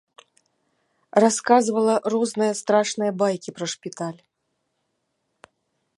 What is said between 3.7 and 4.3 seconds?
шпіталь.